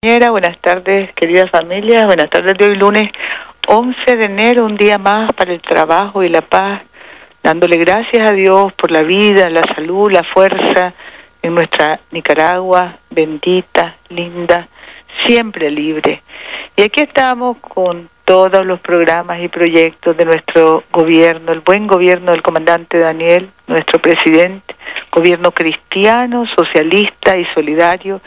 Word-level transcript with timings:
Buenas 0.00 0.56
tardes, 0.60 1.12
queridas 1.14 1.50
familias. 1.50 2.04
Buenas 2.04 2.30
tardes 2.30 2.56
de 2.56 2.66
hoy 2.66 2.76
lunes 2.76 3.10
11 3.66 4.16
de 4.16 4.26
enero, 4.26 4.64
un 4.64 4.76
día 4.76 4.96
más 4.96 5.32
para 5.32 5.52
el 5.52 5.60
trabajo 5.60 6.22
y 6.22 6.28
la 6.28 6.42
paz, 6.42 6.84
dándole 7.42 7.78
gracias 7.78 8.30
a 8.30 8.32
Dios 8.32 8.72
por 8.74 8.92
la 8.92 9.02
vida, 9.02 9.50
la 9.50 9.64
salud, 9.74 10.08
la 10.12 10.22
fuerza 10.22 10.94
en 11.42 11.52
nuestra 11.52 11.98
Nicaragua 12.12 12.98
bendita, 13.10 13.96
linda, 14.10 14.68
siempre 15.26 15.68
libre. 15.68 16.22
Y 16.76 16.82
aquí 16.82 17.02
estamos 17.02 17.56
con 17.56 18.08
todos 18.24 18.64
los 18.64 18.78
programas 18.78 19.40
y 19.42 19.48
proyectos 19.48 20.16
de 20.16 20.26
nuestro 20.26 20.84
gobierno, 20.92 21.50
el 21.50 21.60
buen 21.60 21.88
gobierno 21.88 22.30
del 22.30 22.42
comandante 22.42 22.98
Daniel, 22.98 23.50
nuestro 23.66 23.98
presidente, 23.98 24.76
gobierno 25.10 25.50
cristiano, 25.50 26.46
socialista 26.56 27.36
y 27.36 27.44
solidario, 27.46 28.20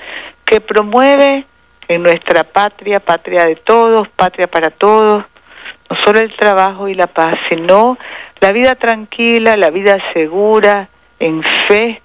que 0.43 0.59
promueve 0.59 1.45
en 1.87 2.03
nuestra 2.03 2.43
patria, 2.43 2.99
patria 2.99 3.45
de 3.45 3.57
todos, 3.57 4.07
patria 4.09 4.47
para 4.47 4.69
todos, 4.69 5.25
no 5.89 5.97
solo 6.05 6.19
el 6.19 6.33
trabajo 6.35 6.87
y 6.87 6.95
la 6.95 7.07
paz, 7.07 7.37
sino 7.49 7.97
la 8.39 8.51
vida 8.51 8.75
tranquila, 8.75 9.57
la 9.57 9.69
vida 9.69 9.97
segura, 10.13 10.87
en 11.19 11.43
fe, 11.67 12.01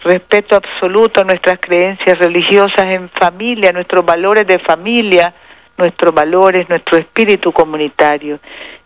respeto 0.00 0.56
absoluto 0.56 1.20
a 1.20 1.24
nuestras 1.24 1.58
creencias 1.60 2.18
religiosas, 2.18 2.86
en 2.86 3.08
familia, 3.10 3.72
nuestros 3.72 4.04
valores 4.04 4.46
de 4.46 4.58
familia, 4.58 5.34
nuestros 5.76 6.14
valores, 6.14 6.68
nuestro 6.68 6.98
espíritu 6.98 7.52
comunitario. 7.52 8.38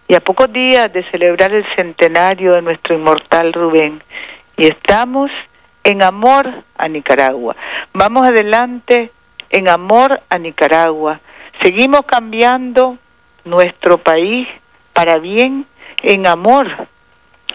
Y 0.07 0.15
a 0.15 0.21
pocos 0.21 0.51
días 0.53 0.93
de 0.93 1.05
celebrar 1.11 1.53
el 1.53 1.65
centenario 1.77 2.53
de 2.53 2.63
nuestro 2.63 2.95
inmortal 2.95 3.53
Rubén, 3.53 4.03
y 4.57 4.67
estamos 4.67 5.31
en 5.85 6.03
amor 6.03 6.49
a 6.77 6.89
Nicaragua. 6.89 7.55
Vamos 7.93 8.27
adelante 8.29 9.13
en 9.51 9.69
amor 9.69 10.21
a 10.29 10.39
Nicaragua. 10.39 11.21
Seguimos 11.63 12.05
cambiando 12.07 12.99
nuestro 13.45 13.99
país 13.99 14.47
para 14.93 15.19
bien, 15.19 15.67
en 16.03 16.27
amor, 16.27 16.89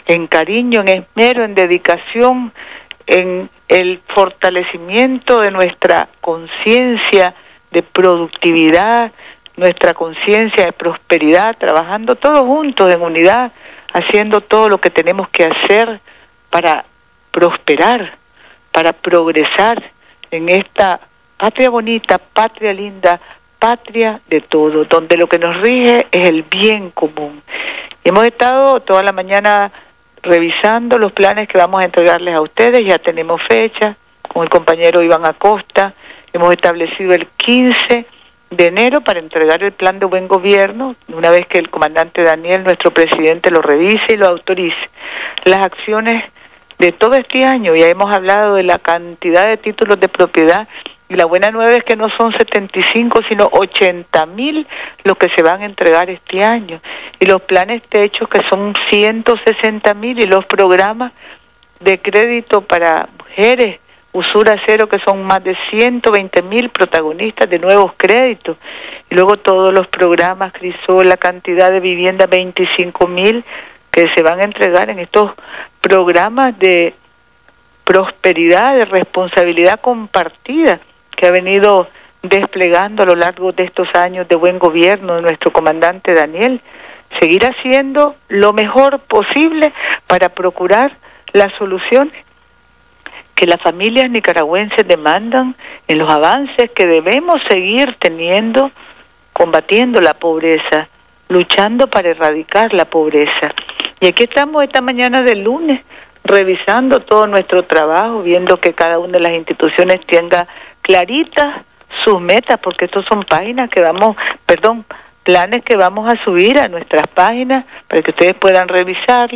en 0.06 0.28
cariño, 0.28 0.82
en 0.82 0.90
esmero, 0.90 1.46
en 1.46 1.56
dedicación, 1.56 2.52
en 3.06 3.50
el 3.68 4.02
fortalecimiento 4.14 5.40
de 5.40 5.52
nuestra 5.52 6.10
conciencia 6.22 7.34
de 7.72 7.84
productividad, 7.84 9.12
nuestra 9.56 9.94
conciencia 9.94 10.66
de 10.66 10.74
prosperidad, 10.74 11.58
trabajando 11.58 12.16
todos 12.16 12.42
juntos 12.42 12.94
en 12.94 13.02
unidad, 13.02 13.52
haciendo 13.94 14.42
todo 14.42 14.70
lo 14.70 14.80
que 14.80 14.90
tenemos 14.90 15.30
que 15.30 15.46
hacer 15.46 16.00
para 16.50 16.86
prosperar, 17.32 18.18
para 18.72 18.94
progresar 18.94 19.92
en 20.32 20.50
esta 20.50 21.00
patria 21.38 21.70
bonita, 21.70 22.18
patria 22.18 22.74
linda, 22.74 23.20
patria 23.60 24.20
de 24.28 24.42
todo, 24.42 24.86
donde 24.86 25.18
lo 25.18 25.28
que 25.28 25.40
nos 25.40 25.62
rige 25.62 26.08
es 26.12 26.30
el 26.30 26.44
bien 26.44 26.92
común. 26.92 27.42
Hemos 28.04 28.26
estado 28.26 28.82
toda 28.82 29.02
la 29.04 29.12
mañana 29.12 29.72
revisando 30.22 30.98
los 30.98 31.12
planes 31.12 31.48
que 31.48 31.58
vamos 31.58 31.82
a 31.82 31.86
entregarles 31.86 32.36
a 32.36 32.42
ustedes, 32.42 32.86
ya 32.86 32.98
tenemos 32.98 33.42
fecha 33.48 33.96
con 34.28 34.44
el 34.44 34.50
compañero 34.50 35.02
Iván 35.02 35.26
Acosta, 35.26 35.94
hemos 36.32 36.52
establecido 36.52 37.14
el 37.14 37.28
15 37.38 38.06
de 38.50 38.68
enero 38.68 39.02
para 39.02 39.20
entregar 39.20 39.64
el 39.64 39.72
plan 39.72 40.00
de 40.00 40.06
buen 40.06 40.28
gobierno, 40.28 40.96
una 41.10 41.30
vez 41.30 41.48
que 41.48 41.60
el 41.60 41.70
comandante 41.70 42.24
Daniel, 42.24 42.64
nuestro 42.64 42.92
presidente, 42.92 43.52
lo 43.52 43.62
revise 43.62 44.14
y 44.14 44.18
lo 44.18 44.28
autorice. 44.28 44.90
Las 45.46 45.60
acciones 45.60 46.24
de 46.80 46.92
todo 46.92 47.16
este 47.16 47.46
año, 47.46 47.76
ya 47.76 47.88
hemos 47.88 48.14
hablado 48.14 48.56
de 48.56 48.64
la 48.64 48.80
cantidad 48.80 49.48
de 49.48 49.58
títulos 49.58 50.00
de 50.00 50.10
propiedad 50.10 50.68
y 51.14 51.16
la 51.16 51.26
buena 51.26 51.52
nueva 51.52 51.76
es 51.76 51.84
que 51.84 51.96
no 51.96 52.10
son 52.18 52.36
75, 52.36 53.22
sino 53.30 53.48
80 53.52 54.26
mil 54.26 54.66
los 55.04 55.16
que 55.18 55.30
se 55.30 55.44
van 55.44 55.62
a 55.62 55.66
entregar 55.66 56.10
este 56.10 56.44
año. 56.44 56.82
Y 57.20 57.28
los 57.28 57.42
planes 57.44 57.84
techos 57.84 58.28
que 58.28 58.42
son 58.50 58.74
160 58.90 59.94
mil 59.94 60.20
y 60.20 60.26
los 60.26 60.44
programas 60.46 61.12
de 61.80 62.00
crédito 62.00 62.62
para 62.62 63.08
mujeres, 63.20 63.80
usura 64.12 64.60
cero, 64.66 64.90
que 64.90 64.98
son 65.00 65.24
más 65.24 65.44
de 65.44 65.56
120 65.70 66.42
mil 66.42 66.70
protagonistas 66.70 67.48
de 67.48 67.60
nuevos 67.60 67.94
créditos. 67.96 68.58
Y 69.10 69.14
luego 69.14 69.38
todos 69.38 69.72
los 69.72 69.88
programas, 69.88 70.52
Crisol, 70.54 71.10
la 71.10 71.18
cantidad 71.18 71.70
de 71.70 71.80
vivienda, 71.80 72.26
25 72.26 73.08
mil 73.08 73.44
que 73.92 74.10
se 74.16 74.24
van 74.24 74.40
a 74.40 74.46
entregar 74.46 74.90
en 74.90 74.98
estos 74.98 75.32
programas 75.80 76.58
de 76.58 76.96
prosperidad, 77.84 78.76
de 78.78 78.86
responsabilidad 78.86 79.80
compartida 79.80 80.80
que 81.16 81.28
ha 81.28 81.32
venido 81.32 81.88
desplegando 82.22 83.04
a 83.04 83.06
lo 83.06 83.16
largo 83.16 83.52
de 83.52 83.64
estos 83.64 83.88
años 83.94 84.28
de 84.28 84.36
buen 84.36 84.58
gobierno 84.58 85.20
nuestro 85.22 85.52
comandante 85.52 86.14
Daniel, 86.14 86.62
seguir 87.20 87.46
haciendo 87.46 88.16
lo 88.30 88.54
mejor 88.54 89.00
posible 89.00 89.74
para 90.08 90.30
procurar 90.30 90.96
las 91.34 91.54
soluciones 91.58 92.14
que 93.36 93.48
las 93.48 93.62
familias 93.62 94.10
nicaragüenses 94.10 94.88
demandan 94.88 95.56
en 95.88 95.98
los 95.98 96.10
avances 96.10 96.72
que 96.72 96.86
debemos 96.86 97.42
seguir 97.50 97.96
teniendo, 98.00 98.72
combatiendo 99.34 100.00
la 100.00 100.14
pobreza, 100.14 100.88
luchando 101.30 101.88
para 101.88 102.10
erradicar 102.10 102.74
la 102.74 102.86
pobreza. 102.86 103.54
Y 104.00 104.08
aquí 104.08 104.26
estamos 104.26 104.64
esta 104.64 104.82
mañana 104.82 105.22
del 105.22 105.44
lunes 105.44 105.82
revisando 106.24 107.02
todo 107.02 107.28
nuestro 107.28 107.64
trabajo, 107.64 108.22
viendo 108.22 108.60
que 108.60 108.74
cada 108.74 109.00
una 109.00 109.14
de 109.14 109.20
las 109.20 109.34
instituciones 109.34 110.06
tenga 110.06 110.48
claritas 110.84 111.66
sus 112.04 112.22
metas, 112.22 112.60
porque 112.62 112.86
estos 112.86 113.06
son 113.06 113.24
páginas 113.24 113.70
que 113.70 113.82
vamos, 113.82 114.16
perdón, 114.46 114.86
planes 115.24 115.64
que 115.64 115.76
vamos 115.76 116.12
a 116.12 116.24
subir 116.24 116.60
a 116.60 116.68
nuestras 116.68 117.08
páginas 117.08 117.66
para 117.88 118.02
que 118.02 118.12
ustedes 118.12 118.36
puedan 118.36 118.68
revisar 118.68 119.30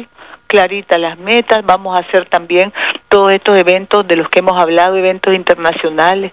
claritas 0.48 1.00
las 1.00 1.18
metas, 1.18 1.66
vamos 1.66 1.98
a 1.98 2.02
hacer 2.02 2.28
también 2.30 2.72
todos 3.10 3.34
estos 3.34 3.58
eventos 3.58 4.08
de 4.08 4.16
los 4.16 4.30
que 4.30 4.40
hemos 4.40 4.60
hablado, 4.62 4.96
eventos 4.98 5.34
internacionales, 5.34 6.32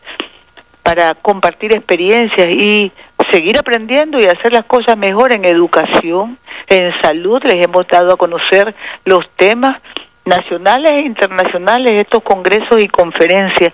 para 0.83 1.15
compartir 1.15 1.73
experiencias 1.73 2.49
y 2.51 2.93
seguir 3.33 3.59
aprendiendo 3.59 4.21
y 4.21 4.27
hacer 4.27 4.53
las 4.53 4.67
cosas 4.67 4.97
mejor 4.97 5.35
en 5.35 5.45
educación, 5.45 6.39
en 6.69 6.93
salud, 7.01 7.43
les 7.45 7.65
hemos 7.65 7.87
dado 7.89 8.13
a 8.13 8.17
conocer 8.17 8.75
los 9.05 9.29
temas 9.37 9.81
nacionales 10.25 10.93
e 10.93 11.01
internacionales, 11.01 11.93
estos 11.93 12.23
congresos 12.23 12.83
y 12.83 12.89
conferencias 12.89 13.73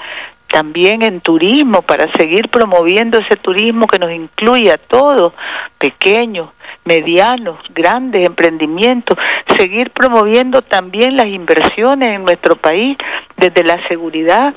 también 0.51 1.03
en 1.03 1.21
turismo 1.21 1.83
para 1.83 2.11
seguir 2.13 2.49
promoviendo 2.49 3.19
ese 3.19 3.37
turismo 3.37 3.87
que 3.87 3.99
nos 3.99 4.11
incluye 4.11 4.71
a 4.71 4.79
todos, 4.79 5.33
pequeños, 5.79 6.51
medianos, 6.85 7.59
grandes 7.71 8.27
emprendimientos, 8.27 9.17
seguir 9.57 9.91
promoviendo 9.91 10.63
también 10.63 11.17
las 11.17 11.27
inversiones 11.27 12.17
en 12.17 12.25
nuestro 12.25 12.57
país 12.57 12.99
desde 13.37 13.63
la 13.65 13.87
seguridad 13.89 14.55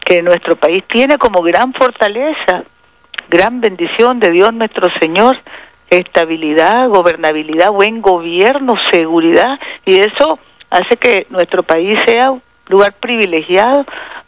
que 0.00 0.22
nuestro 0.22 0.56
país 0.56 0.84
tiene 0.86 1.18
como 1.18 1.42
gran 1.42 1.72
fortaleza, 1.72 2.64
gran 3.28 3.60
bendición 3.60 4.20
de 4.20 4.30
Dios 4.30 4.52
nuestro 4.52 4.88
Señor, 5.00 5.38
estabilidad, 5.90 6.88
gobernabilidad, 6.88 7.70
buen 7.70 8.00
gobierno, 8.00 8.74
seguridad, 8.90 9.58
y 9.84 10.00
eso 10.00 10.38
hace 10.70 10.96
que 10.96 11.26
nuestro 11.30 11.62
país 11.62 11.98
sea 12.06 12.32
un 12.32 12.42
lugar 12.68 12.94
privilegiado 13.00 13.84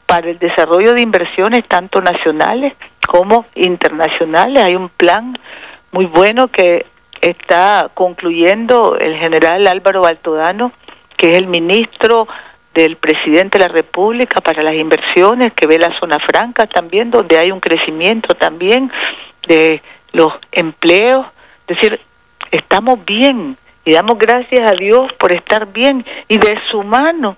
para 0.06 0.30
el 0.30 0.38
desarrollo 0.38 0.94
de 0.94 1.02
inversiones 1.02 1.66
tanto 1.66 2.00
nacionales 2.00 2.74
como 3.06 3.46
internacionales. 3.54 4.62
Hay 4.62 4.76
un 4.76 4.88
plan 4.88 5.36
muy 5.92 6.06
bueno 6.06 6.48
que 6.48 6.86
está 7.20 7.90
concluyendo 7.94 8.96
el 8.98 9.16
general 9.16 9.66
Álvaro 9.66 10.02
Baltodano, 10.02 10.72
que 11.16 11.32
es 11.32 11.38
el 11.38 11.46
ministro 11.46 12.28
del 12.74 12.96
presidente 12.96 13.58
de 13.58 13.66
la 13.66 13.72
República 13.72 14.40
para 14.40 14.62
las 14.62 14.74
inversiones, 14.74 15.52
que 15.54 15.66
ve 15.66 15.78
la 15.78 15.98
zona 15.98 16.18
franca 16.18 16.66
también, 16.66 17.10
donde 17.10 17.38
hay 17.38 17.50
un 17.50 17.60
crecimiento 17.60 18.34
también 18.34 18.92
de 19.48 19.82
los 20.12 20.32
empleos. 20.52 21.26
Es 21.66 21.76
decir, 21.76 22.00
estamos 22.50 23.04
bien 23.04 23.56
y 23.84 23.92
damos 23.92 24.18
gracias 24.18 24.70
a 24.70 24.74
Dios 24.74 25.10
por 25.14 25.32
estar 25.32 25.72
bien 25.72 26.04
y 26.28 26.38
de 26.38 26.58
su 26.70 26.82
mano 26.82 27.36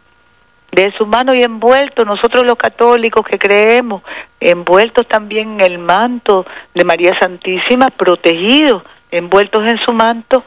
de 0.72 0.92
su 0.92 1.06
mano 1.06 1.34
y 1.34 1.42
envueltos, 1.42 2.06
nosotros 2.06 2.44
los 2.44 2.56
católicos 2.56 3.26
que 3.26 3.38
creemos, 3.38 4.02
envueltos 4.38 5.06
también 5.08 5.54
en 5.54 5.72
el 5.72 5.78
manto 5.78 6.44
de 6.74 6.84
María 6.84 7.18
Santísima, 7.18 7.90
protegidos, 7.90 8.82
envueltos 9.10 9.64
en 9.66 9.78
su 9.78 9.92
manto, 9.92 10.44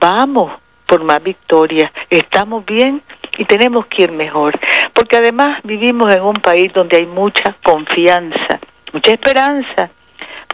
vamos 0.00 0.52
por 0.86 1.04
más 1.04 1.22
victoria, 1.22 1.92
estamos 2.08 2.66
bien 2.66 3.00
y 3.38 3.44
tenemos 3.44 3.86
que 3.86 4.02
ir 4.02 4.12
mejor, 4.12 4.58
porque 4.92 5.16
además 5.16 5.60
vivimos 5.62 6.14
en 6.14 6.22
un 6.22 6.34
país 6.34 6.72
donde 6.72 6.96
hay 6.96 7.06
mucha 7.06 7.54
confianza, 7.62 8.58
mucha 8.92 9.12
esperanza, 9.12 9.90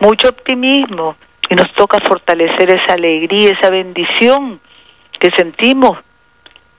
mucho 0.01 0.29
optimismo 0.29 1.17
y 1.49 1.55
nos 1.55 1.73
toca 1.73 2.01
fortalecer 2.01 2.69
esa 2.71 2.93
alegría, 2.93 3.53
esa 3.53 3.71
bendición 3.71 4.61
que 5.19 5.31
sentimos 5.31 5.99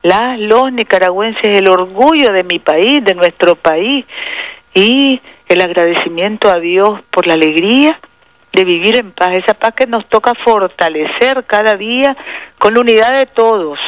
las, 0.03 0.39
los 0.39 0.71
nicaragüenses, 0.71 1.43
el 1.43 1.67
orgullo 1.67 2.31
de 2.31 2.43
mi 2.43 2.59
país, 2.59 3.03
de 3.03 3.15
nuestro 3.15 3.55
país 3.55 4.05
y 4.73 5.21
el 5.47 5.61
agradecimiento 5.61 6.49
a 6.49 6.59
Dios 6.59 7.01
por 7.11 7.27
la 7.27 7.33
alegría 7.33 7.99
de 8.53 8.63
vivir 8.63 8.95
en 8.95 9.11
paz, 9.11 9.29
esa 9.33 9.53
paz 9.53 9.73
que 9.75 9.85
nos 9.85 10.07
toca 10.07 10.33
fortalecer 10.43 11.45
cada 11.45 11.75
día 11.75 12.15
con 12.57 12.73
la 12.73 12.81
unidad 12.81 13.17
de 13.17 13.25
todos 13.27 13.79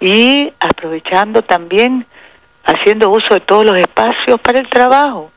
y 0.00 0.52
aprovechando 0.60 1.42
también, 1.42 2.06
haciendo 2.64 3.10
uso 3.10 3.34
de 3.34 3.40
todos 3.40 3.64
los 3.64 3.78
espacios 3.78 4.40
para 4.40 4.58
el 4.58 4.68
trabajo, 4.68 5.30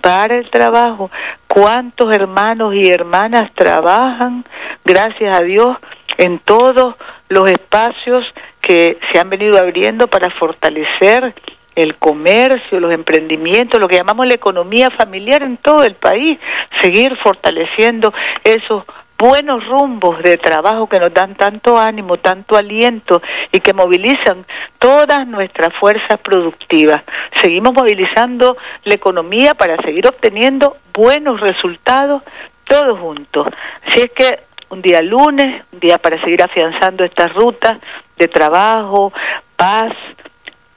para 0.00 0.36
el 0.36 0.48
trabajo. 0.50 1.10
¿Cuántos 1.48 2.12
hermanos 2.12 2.74
y 2.74 2.88
hermanas 2.88 3.50
trabajan, 3.54 4.44
gracias 4.84 5.34
a 5.34 5.42
Dios, 5.42 5.76
en 6.18 6.40
todos 6.40 6.96
los 7.28 7.48
espacios 7.50 8.24
que 8.60 8.98
se 9.10 9.18
han 9.18 9.30
venido 9.30 9.56
abriendo 9.56 10.08
para 10.08 10.30
fortalecer 10.30 11.34
el 11.74 11.96
comercio, 11.96 12.80
los 12.80 12.92
emprendimientos, 12.92 13.80
lo 13.80 13.88
que 13.88 13.96
llamamos 13.96 14.26
la 14.26 14.34
economía 14.34 14.90
familiar 14.90 15.44
en 15.44 15.58
todo 15.58 15.84
el 15.84 15.94
país, 15.94 16.38
seguir 16.82 17.16
fortaleciendo 17.22 18.12
esos 18.42 18.82
buenos 19.16 19.64
rumbos 19.66 20.22
de 20.22 20.38
trabajo 20.38 20.88
que 20.88 20.98
nos 20.98 21.14
dan 21.14 21.34
tanto 21.34 21.78
ánimo, 21.78 22.18
tanto 22.18 22.56
aliento 22.56 23.22
y 23.52 23.60
que 23.60 23.72
movilizan 23.72 24.44
todas 24.78 25.26
nuestras 25.26 25.72
fuerzas 25.74 26.18
productivas. 26.20 27.02
Seguimos 27.42 27.72
movilizando 27.72 28.56
la 28.84 28.94
economía 28.94 29.54
para 29.54 29.76
seguir 29.82 30.06
obteniendo 30.06 30.76
buenos 30.92 31.40
resultados 31.40 32.22
todos 32.64 32.98
juntos. 32.98 33.46
Así 33.86 34.00
es 34.02 34.10
que 34.12 34.47
un 34.70 34.82
día 34.82 35.02
lunes, 35.02 35.64
un 35.72 35.80
día 35.80 35.98
para 35.98 36.20
seguir 36.20 36.42
afianzando 36.42 37.04
estas 37.04 37.32
rutas 37.34 37.78
de 38.16 38.28
trabajo, 38.28 39.12
paz, 39.56 39.92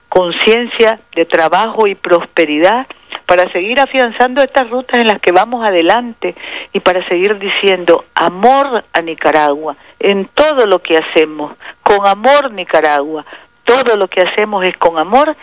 conciencia 0.09 0.99
de 1.15 1.25
trabajo 1.25 1.87
y 1.87 1.95
prosperidad, 1.95 2.87
para 3.25 3.49
seguir 3.51 3.79
afianzando 3.79 4.41
estas 4.41 4.69
rutas 4.69 4.99
en 4.99 5.07
las 5.07 5.21
que 5.21 5.31
vamos 5.31 5.65
adelante 5.65 6.35
y 6.73 6.81
para 6.81 7.07
seguir 7.07 7.39
diciendo 7.39 8.03
amor 8.13 8.83
a 8.91 9.01
Nicaragua 9.01 9.77
en 9.99 10.25
todo 10.33 10.65
lo 10.65 10.79
que 10.79 10.97
hacemos, 10.97 11.55
con 11.81 12.05
amor 12.05 12.51
Nicaragua, 12.51 13.25
todo 13.63 13.95
lo 13.95 14.09
que 14.09 14.21
hacemos 14.21 14.65
es 14.65 14.75
con 14.77 14.97
amor, 14.97 15.35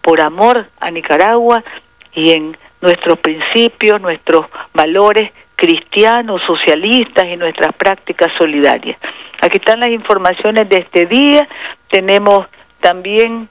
por 0.00 0.20
amor 0.20 0.66
a 0.80 0.90
Nicaragua 0.90 1.62
y 2.14 2.32
en 2.32 2.56
nuestros 2.80 3.18
principios, 3.18 4.00
nuestros 4.00 4.46
valores 4.72 5.30
cristianos, 5.56 6.42
socialistas 6.46 7.24
y 7.26 7.36
nuestras 7.36 7.72
prácticas 7.74 8.30
solidarias. 8.38 8.98
Aquí 9.40 9.56
están 9.56 9.80
las 9.80 9.90
informaciones 9.90 10.68
de 10.68 10.78
este 10.78 11.06
día. 11.06 11.48
Tenemos 11.88 12.46
también 12.80 13.48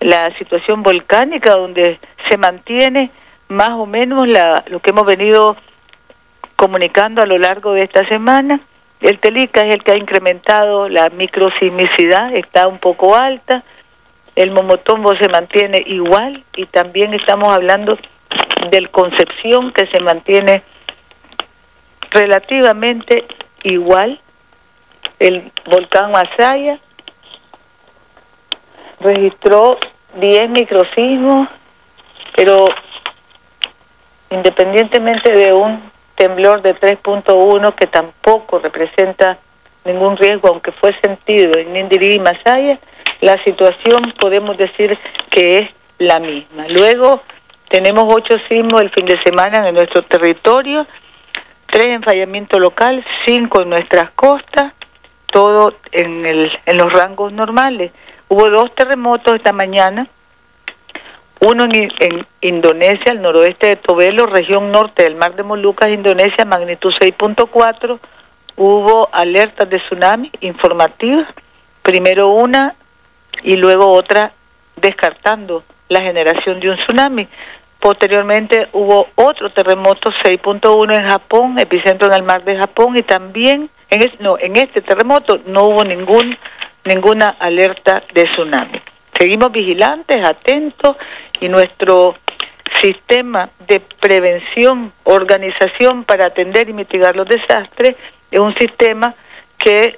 la 0.00 0.36
situación 0.38 0.82
volcánica 0.82 1.54
donde 1.54 1.98
se 2.28 2.36
mantiene 2.36 3.10
más 3.48 3.70
o 3.70 3.86
menos 3.86 4.28
la, 4.28 4.64
lo 4.66 4.80
que 4.80 4.90
hemos 4.90 5.06
venido 5.06 5.56
comunicando 6.56 7.22
a 7.22 7.26
lo 7.26 7.38
largo 7.38 7.72
de 7.72 7.84
esta 7.84 8.06
semana. 8.08 8.60
El 9.00 9.18
Telica 9.20 9.60
es 9.60 9.74
el 9.74 9.84
que 9.84 9.92
ha 9.92 9.96
incrementado 9.96 10.88
la 10.88 11.10
microsismicidad, 11.10 12.34
está 12.34 12.66
un 12.66 12.78
poco 12.78 13.14
alta. 13.14 13.62
El 14.34 14.50
Momotombo 14.50 15.14
se 15.16 15.28
mantiene 15.28 15.82
igual 15.86 16.44
y 16.56 16.66
también 16.66 17.14
estamos 17.14 17.54
hablando 17.54 17.98
del 18.70 18.90
Concepción 18.90 19.72
que 19.72 19.86
se 19.86 20.00
mantiene 20.00 20.62
relativamente 22.10 23.26
igual. 23.62 24.20
El 25.18 25.50
volcán 25.64 26.12
Masaya 26.12 26.78
registró 29.00 29.78
10 30.14 30.50
microsismos, 30.50 31.48
pero 32.34 32.66
independientemente 34.30 35.32
de 35.32 35.52
un 35.52 35.90
temblor 36.16 36.62
de 36.62 36.74
3.1 36.74 37.74
que 37.74 37.86
tampoco 37.86 38.58
representa 38.58 39.38
ningún 39.84 40.16
riesgo, 40.16 40.48
aunque 40.48 40.72
fue 40.72 40.98
sentido 41.00 41.58
en 41.58 41.72
Nindirí 41.72 42.14
y 42.14 42.18
Masaya, 42.18 42.78
la 43.20 43.42
situación 43.44 44.14
podemos 44.18 44.56
decir 44.56 44.98
que 45.30 45.58
es 45.58 45.70
la 45.98 46.18
misma. 46.18 46.66
Luego 46.68 47.22
tenemos 47.68 48.04
ocho 48.08 48.34
sismos 48.48 48.80
el 48.80 48.90
fin 48.90 49.06
de 49.06 49.22
semana 49.22 49.68
en 49.68 49.74
nuestro 49.74 50.02
territorio, 50.02 50.86
tres 51.66 51.88
en 51.88 52.02
fallamiento 52.02 52.58
local, 52.58 53.04
cinco 53.24 53.62
en 53.62 53.70
nuestras 53.70 54.10
costas, 54.12 54.72
todo 55.32 55.74
en, 55.92 56.24
el, 56.24 56.50
en 56.64 56.78
los 56.78 56.92
rangos 56.92 57.32
normales. 57.32 57.92
Hubo 58.28 58.48
dos 58.50 58.74
terremotos 58.74 59.34
esta 59.34 59.52
mañana, 59.52 60.08
uno 61.40 61.64
en, 61.64 61.92
en, 62.00 62.26
Indonesia, 62.40 63.12
al 63.12 63.22
noroeste 63.22 63.68
de 63.68 63.76
Tobelo, 63.76 64.26
región 64.26 64.70
norte 64.72 65.02
del 65.02 65.16
mar 65.16 65.34
de 65.34 65.42
Molucas, 65.42 65.90
Indonesia, 65.90 66.44
magnitud 66.44 66.92
6.4. 66.92 67.98
Hubo 68.56 69.08
alertas 69.12 69.68
de 69.68 69.78
tsunami 69.80 70.30
informativas, 70.40 71.28
primero 71.82 72.30
una 72.30 72.74
y 73.42 73.56
luego 73.56 73.92
otra 73.92 74.32
descartando 74.76 75.64
la 75.88 76.00
generación 76.00 76.60
de 76.60 76.70
un 76.70 76.76
tsunami. 76.76 77.28
Posteriormente 77.86 78.66
hubo 78.72 79.10
otro 79.14 79.52
terremoto 79.52 80.10
6.1 80.10 80.98
en 80.98 81.08
Japón, 81.08 81.56
epicentro 81.56 82.08
en 82.08 82.14
el 82.14 82.24
mar 82.24 82.42
de 82.42 82.56
Japón 82.56 82.96
y 82.96 83.04
también 83.04 83.70
en, 83.88 84.12
no, 84.18 84.36
en 84.40 84.56
este 84.56 84.82
terremoto 84.82 85.38
no 85.46 85.68
hubo 85.68 85.84
ningún 85.84 86.36
ninguna 86.84 87.36
alerta 87.38 88.02
de 88.12 88.24
tsunami. 88.24 88.82
Seguimos 89.16 89.52
vigilantes, 89.52 90.16
atentos 90.26 90.96
y 91.38 91.48
nuestro 91.48 92.16
sistema 92.82 93.50
de 93.68 93.78
prevención, 94.00 94.92
organización 95.04 96.02
para 96.02 96.26
atender 96.26 96.68
y 96.68 96.72
mitigar 96.72 97.14
los 97.14 97.28
desastres 97.28 97.94
es 98.32 98.40
un 98.40 98.56
sistema 98.56 99.14
que 99.58 99.96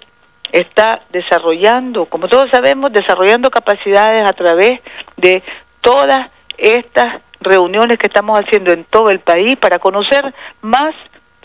está 0.52 1.00
desarrollando, 1.09 2.04
como 2.04 2.28
todos 2.28 2.50
sabemos, 2.50 2.92
desarrollando 2.92 3.49
capacidades 3.49 4.28
a 4.28 4.35
través 4.35 4.78
de 5.16 5.42
todas 5.80 6.30
estas 6.59 7.23
reuniones 7.49 7.99
que 7.99 8.07
estamos 8.07 8.38
haciendo 8.38 8.73
en 8.73 8.85
todo 8.85 9.11
el 9.11 9.21
país 9.21 9.57
para 9.59 9.78
conocer 9.78 10.35
más 10.62 10.95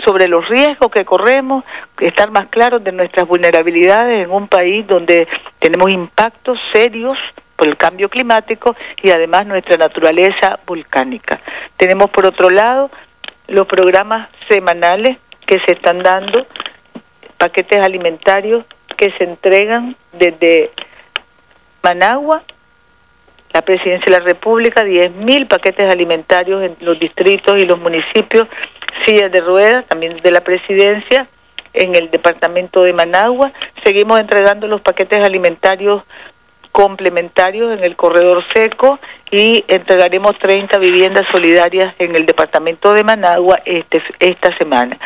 sobre 0.04 0.28
los 0.28 0.48
riesgos 0.50 0.92
que 0.92 1.06
corremos, 1.06 1.64
estar 2.00 2.32
más 2.32 2.48
claros 2.48 2.84
de 2.84 2.92
nuestras 2.92 3.28
vulnerabilidades 3.28 4.26
en 4.26 4.32
un 4.32 4.48
país 4.48 4.86
donde 4.88 5.28
tenemos 5.60 5.90
impactos 5.90 6.60
serios 6.72 7.18
por 7.56 7.68
el 7.68 7.78
cambio 7.78 8.10
climático 8.10 8.76
y 9.02 9.12
además 9.12 9.46
nuestra 9.46 9.78
naturaleza 9.78 10.60
volcánica. 10.66 11.40
Tenemos 11.78 12.10
por 12.10 12.26
otro 12.26 12.50
lado 12.50 12.90
los 13.48 13.68
programas 13.68 14.30
semanales 14.50 15.18
que 15.46 15.60
se 15.60 15.74
están 15.74 16.00
dando, 16.00 16.48
paquetes 17.38 17.82
alimentarios 17.82 18.66
que 18.98 19.12
se 19.12 19.24
entregan 19.24 19.96
desde 20.12 20.72
Managua 21.82 22.44
Presidencia 23.64 24.06
de 24.06 24.20
la 24.20 24.26
República, 24.26 24.84
10.000 24.84 25.48
paquetes 25.48 25.92
alimentarios 25.92 26.64
en 26.64 26.76
los 26.82 27.00
distritos 27.00 27.58
y 27.60 27.66
los 27.66 27.80
municipios, 27.80 28.48
sillas 29.06 29.32
de 29.32 29.42
ruedas, 29.42 29.86
también 29.88 30.18
de 30.18 30.32
la 30.32 30.42
Presidencia, 30.42 31.28
en 31.74 31.96
el 31.96 32.12
departamento 32.12 32.84
de 32.84 32.94
Managua. 32.94 33.52
Seguimos 33.84 34.20
entregando 34.20 34.68
los 34.68 34.82
paquetes 34.82 35.24
alimentarios 35.26 36.04
complementarios 36.72 37.78
en 37.78 37.84
el 37.84 37.96
corredor 37.96 38.44
seco 38.54 39.00
y 39.32 39.64
entregaremos 39.68 40.38
30 40.40 40.78
viviendas 40.80 41.26
solidarias 41.32 41.94
en 42.00 42.16
el 42.16 42.26
departamento 42.26 42.94
de 42.94 43.04
Managua 43.04 43.62
este, 43.64 44.02
esta 44.20 44.56
semana. 44.58 44.98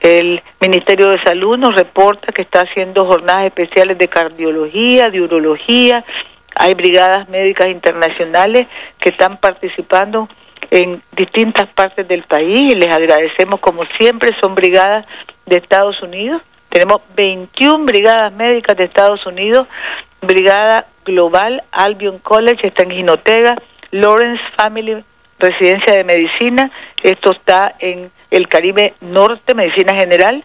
El 0.00 0.42
Ministerio 0.60 1.10
de 1.10 1.22
Salud 1.22 1.56
nos 1.58 1.74
reporta 1.76 2.32
que 2.32 2.42
está 2.42 2.62
haciendo 2.62 3.06
jornadas 3.06 3.46
especiales 3.46 3.98
de 3.98 4.08
cardiología, 4.08 5.10
de 5.10 5.20
urología, 5.20 6.04
hay 6.54 6.74
brigadas 6.74 7.28
médicas 7.28 7.68
internacionales 7.68 8.66
que 8.98 9.10
están 9.10 9.38
participando 9.38 10.28
en 10.70 11.02
distintas 11.12 11.68
partes 11.68 12.06
del 12.08 12.22
país 12.24 12.72
y 12.72 12.74
les 12.74 12.94
agradecemos 12.94 13.60
como 13.60 13.84
siempre, 13.98 14.34
son 14.40 14.54
brigadas 14.54 15.06
de 15.46 15.56
Estados 15.56 16.00
Unidos. 16.02 16.42
Tenemos 16.70 17.02
21 17.14 17.84
brigadas 17.84 18.32
médicas 18.32 18.76
de 18.76 18.84
Estados 18.84 19.26
Unidos, 19.26 19.66
brigada 20.22 20.86
global 21.04 21.62
Albion 21.72 22.18
College 22.18 22.66
está 22.66 22.84
en 22.84 22.92
Ginotega, 22.92 23.56
Lawrence 23.90 24.42
Family 24.56 25.04
Residencia 25.38 25.94
de 25.94 26.04
Medicina, 26.04 26.70
esto 27.02 27.32
está 27.32 27.74
en 27.80 28.12
el 28.30 28.46
Caribe 28.46 28.94
Norte, 29.00 29.54
Medicina 29.54 29.94
General, 29.94 30.44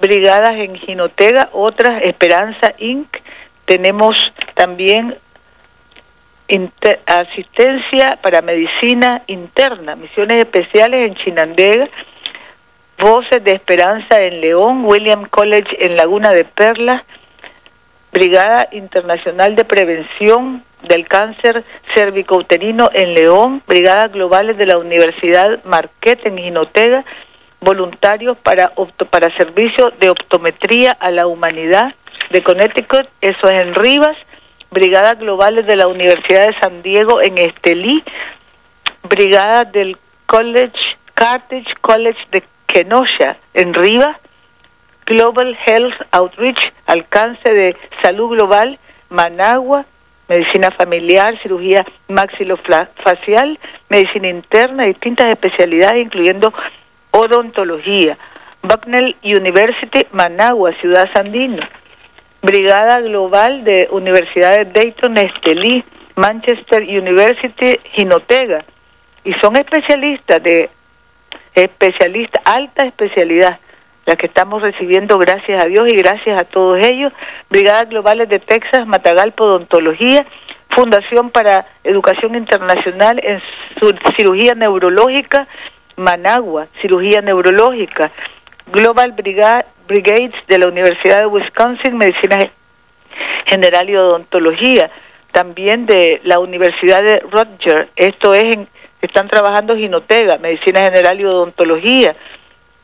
brigadas 0.00 0.52
en 0.56 0.76
Jinotega, 0.76 1.48
otras 1.52 2.02
Esperanza 2.02 2.74
Inc. 2.78 3.08
Tenemos 3.64 4.14
también 4.54 5.16
asistencia 7.06 8.18
para 8.22 8.42
medicina 8.42 9.22
interna, 9.26 9.96
misiones 9.96 10.42
especiales 10.42 11.08
en 11.08 11.14
Chinandega, 11.16 11.88
Voces 12.98 13.42
de 13.42 13.54
Esperanza 13.54 14.20
en 14.20 14.40
León, 14.40 14.84
William 14.84 15.24
College 15.28 15.84
en 15.84 15.96
Laguna 15.96 16.30
de 16.30 16.44
Perla, 16.44 17.04
Brigada 18.12 18.68
Internacional 18.70 19.56
de 19.56 19.64
Prevención 19.64 20.62
del 20.88 21.08
Cáncer 21.08 21.64
Cervicouterino 21.94 22.90
en 22.92 23.14
León, 23.14 23.62
Brigadas 23.66 24.12
Globales 24.12 24.56
de 24.56 24.66
la 24.66 24.78
Universidad 24.78 25.64
Marquette 25.64 26.26
en 26.26 26.38
Jinotega, 26.38 27.04
voluntarios 27.60 28.36
para, 28.38 28.72
para 29.10 29.36
servicio 29.36 29.90
de 29.98 30.10
optometría 30.10 30.92
a 30.92 31.10
la 31.10 31.26
humanidad 31.26 31.94
de 32.30 32.42
Connecticut, 32.42 33.08
eso 33.20 33.48
es 33.48 33.66
en 33.66 33.74
Rivas, 33.74 34.16
Brigadas 34.74 35.20
Globales 35.20 35.66
de 35.66 35.76
la 35.76 35.86
Universidad 35.86 36.48
de 36.48 36.58
San 36.60 36.82
Diego 36.82 37.22
en 37.22 37.38
Estelí, 37.38 38.02
Brigada 39.08 39.62
del 39.62 39.96
College, 40.26 40.76
Carthage 41.14 41.72
College 41.80 42.18
de 42.32 42.42
Kenosha 42.66 43.36
en 43.54 43.72
Rivas, 43.72 44.16
Global 45.06 45.56
Health 45.64 45.94
Outreach, 46.10 46.58
alcance 46.86 47.48
de 47.48 47.76
salud 48.02 48.30
global, 48.30 48.80
Managua, 49.10 49.86
medicina 50.28 50.72
familiar, 50.72 51.40
cirugía 51.40 51.86
maxilofacial, 52.08 53.60
medicina 53.88 54.28
interna, 54.28 54.86
distintas 54.86 55.28
especialidades, 55.28 56.04
incluyendo 56.04 56.52
odontología. 57.12 58.18
Bucknell 58.62 59.14
University, 59.22 60.08
Managua, 60.10 60.72
Ciudad 60.80 61.08
Sandino. 61.14 61.62
Brigada 62.44 63.00
Global 63.00 63.64
de 63.64 63.88
Universidad 63.90 64.54
de 64.58 64.66
Dayton, 64.66 65.16
Estelí, 65.16 65.82
Manchester 66.14 66.82
University, 66.82 67.80
Ginotega. 67.92 68.66
Y 69.24 69.32
son 69.40 69.56
especialistas 69.56 70.42
de 70.42 70.68
especialistas, 71.54 72.42
alta 72.44 72.84
especialidad 72.84 73.58
la 74.04 74.16
que 74.16 74.26
estamos 74.26 74.60
recibiendo 74.60 75.16
gracias 75.16 75.64
a 75.64 75.66
Dios 75.66 75.84
y 75.90 75.96
gracias 75.96 76.38
a 76.38 76.44
todos 76.44 76.78
ellos, 76.86 77.10
Brigadas 77.48 77.88
Globales 77.88 78.28
de 78.28 78.38
Texas, 78.38 78.86
Matagalpa 78.86 79.44
Odontología, 79.44 80.26
Fundación 80.68 81.30
para 81.30 81.66
Educación 81.82 82.34
Internacional 82.34 83.18
en 83.24 83.40
Cirugía 84.18 84.54
Neurológica, 84.54 85.48
Managua, 85.96 86.66
Cirugía 86.82 87.22
Neurológica, 87.22 88.12
Global 88.70 89.14
Brigades 89.86 90.32
de 90.48 90.58
la 90.58 90.68
Universidad 90.68 91.20
de 91.20 91.26
Wisconsin, 91.26 91.96
Medicina 91.96 92.50
General 93.46 93.88
y 93.88 93.96
Odontología, 93.96 94.90
también 95.32 95.86
de 95.86 96.20
la 96.24 96.38
Universidad 96.38 97.02
de 97.02 97.20
Rutgers, 97.20 97.88
esto 97.96 98.34
es 98.34 98.44
en, 98.44 98.68
están 99.02 99.28
trabajando 99.28 99.76
Ginotega, 99.76 100.38
Medicina 100.38 100.82
General 100.82 101.20
y 101.20 101.24
Odontología, 101.24 102.16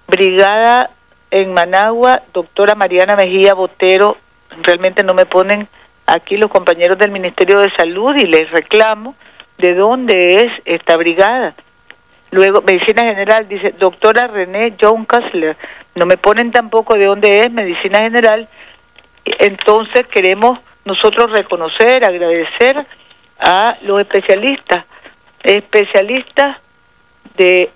Brigada 0.07 0.91
en 1.31 1.55
Managua, 1.55 2.23
doctora 2.33 2.75
Mariana 2.75 3.17
Mejía 3.17 3.55
Botero, 3.55 4.17
realmente 4.63 5.03
no 5.03 5.15
me 5.15 5.27
ponen 5.27 5.69
aquí 6.07 6.37
los 6.37 6.51
compañeros 6.51 6.99
del 6.99 7.13
Ministerio 7.13 7.61
de 7.61 7.71
Salud 7.77 8.15
y 8.17 8.27
les 8.27 8.51
reclamo 8.51 9.15
de 9.59 9.75
dónde 9.75 10.37
es 10.37 10.53
esta 10.65 10.97
brigada. 10.97 11.55
Luego, 12.33 12.63
Medicina 12.63 13.03
General, 13.03 13.49
dice 13.49 13.75
doctora 13.79 14.29
René 14.29 14.75
John 14.81 15.05
Kassler, 15.05 15.57
no 15.97 16.07
me 16.07 16.17
ponen 16.17 16.53
tampoco 16.53 16.97
de 16.97 17.07
dónde 17.07 17.41
es 17.41 17.51
Medicina 17.51 17.99
General. 18.01 18.49
Entonces 19.25 20.07
queremos 20.07 20.59
nosotros 20.85 21.31
reconocer, 21.31 22.05
agradecer 22.05 22.87
a 23.39 23.77
los 23.83 24.01
especialistas, 24.01 24.85
especialistas 25.43 26.59
de 27.37 27.71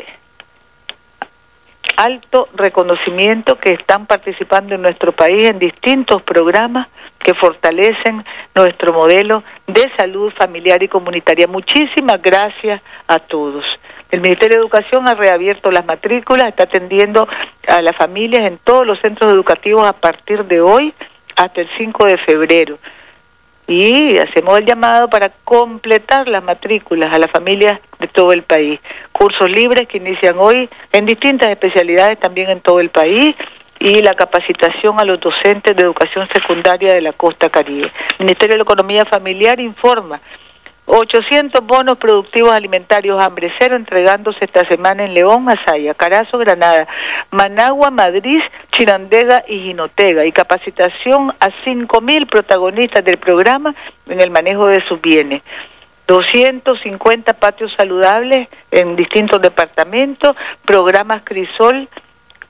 alto 1.97 2.49
reconocimiento 2.55 3.57
que 3.57 3.73
están 3.73 4.07
participando 4.07 4.75
en 4.75 4.83
nuestro 4.83 5.13
país 5.13 5.45
en 5.45 5.59
distintos 5.59 6.23
programas 6.23 6.89
que 7.19 7.35
fortalecen 7.35 8.25
nuestro 8.55 8.93
modelo 8.93 9.43
de 9.67 9.91
salud 9.97 10.33
familiar 10.37 10.83
y 10.83 10.89
comunitaria. 10.89 11.47
Muchísimas 11.47 12.21
gracias 12.21 12.83
a 13.07 13.19
todos. 13.19 13.65
El 14.11 14.21
Ministerio 14.21 14.57
de 14.57 14.63
Educación 14.63 15.09
ha 15.09 15.15
reabierto 15.15 15.71
las 15.71 15.87
matrículas, 15.87 16.49
está 16.49 16.65
atendiendo 16.65 17.27
a 17.67 17.83
las 17.83 17.97
familias 17.97 18.47
en 18.47 18.59
todos 18.59 18.87
los 18.87 19.01
centros 19.01 19.33
educativos 19.33 19.85
a 19.89 19.95
partir 19.95 20.45
de 20.45 20.61
hoy 20.61 20.93
hasta 21.37 21.63
el 21.63 21.69
5 21.79 22.07
de 22.07 22.19
febrero 22.19 22.79
y 23.67 24.19
hacemos 24.19 24.59
el 24.59 24.67
llamado 24.67 25.09
para 25.09 25.31
completar 25.45 26.29
las 26.29 26.43
matrículas 26.43 27.13
a 27.13 27.19
las 27.19 27.31
familias 27.31 27.81
de 27.99 28.09
todo 28.09 28.33
el 28.33 28.43
país. 28.43 28.79
Cursos 29.13 29.51
libres 29.51 29.89
que 29.89 29.99
inician 29.99 30.37
hoy 30.39 30.69
en 30.93 31.07
distintas 31.07 31.51
especialidades 31.51 32.19
también 32.21 32.51
en 32.51 32.61
todo 32.61 32.81
el 32.81 32.91
país 32.91 33.35
y 33.81 34.03
la 34.03 34.15
capacitación 34.15 35.01
a 35.01 35.05
los 35.05 35.21
docentes 35.21 35.77
de 35.77 35.83
educación 35.83 36.29
secundaria 36.33 36.95
de 36.95 37.01
la 37.01 37.13
costa 37.13 37.49
caribe. 37.49 37.91
El 38.19 38.27
Ministerio 38.27 38.55
de 38.55 38.59
la 38.59 38.65
Economía 38.65 39.05
Familiar 39.05 39.59
informa 39.61 40.21
800 40.87 41.67
bonos 41.67 41.97
productivos 41.97 42.53
alimentarios 42.53 43.23
hambre 43.23 43.51
cero 43.59 43.77
entregándose 43.77 44.45
esta 44.45 44.67
semana 44.69 45.05
en 45.05 45.15
León, 45.15 45.45
Masaya, 45.45 45.95
Carazo, 45.95 46.37
Granada, 46.37 46.87
Managua, 47.31 47.91
Madrid, 47.91 48.41
Chirandega 48.73 49.45
y 49.49 49.61
Jinotega 49.61 50.27
y 50.27 50.33
capacitación 50.33 51.33
a 51.41 51.49
5.000 51.65 52.29
protagonistas 52.29 53.05
del 53.05 53.17
programa 53.17 53.75
en 54.07 54.21
el 54.21 54.31
manejo 54.31 54.67
de 54.67 54.87
sus 54.87 55.01
bienes. 55.01 55.43
250 56.07 57.33
patios 57.35 57.73
saludables 57.79 58.49
en 58.71 58.95
distintos 58.95 59.41
departamentos, 59.41 60.37
programas 60.67 61.23
Crisol 61.25 61.89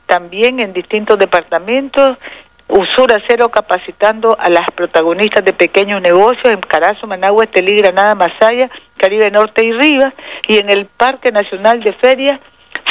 también 0.07 0.61
en 0.61 0.73
distintos 0.73 1.19
departamentos 1.19 2.19
Usura 2.69 3.23
Cero 3.29 3.51
capacitando 3.51 4.37
a 4.39 4.49
las 4.49 4.71
protagonistas 4.73 5.45
de 5.45 5.53
pequeños 5.53 6.01
negocios 6.01 6.47
en 6.47 6.61
Carazo, 6.61 7.07
Managua, 7.07 7.45
Estelí, 7.45 7.77
Granada, 7.77 8.15
Masaya, 8.15 8.71
Caribe 8.97 9.31
Norte 9.31 9.65
y 9.65 9.73
Rivas, 9.73 10.15
y 10.49 10.59
en 10.59 10.71
el 10.71 10.87
Parque 10.87 11.31
Nacional 11.31 11.83
de 11.83 11.93
Feria, 11.95 12.41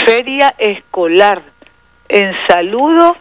Feria 0.05 0.53
Escolar, 0.57 1.41
en 2.07 2.33
saludo 2.47 3.17